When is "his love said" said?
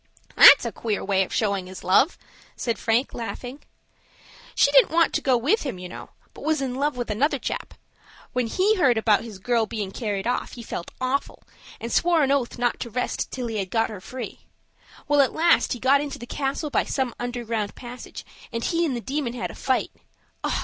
1.67-2.79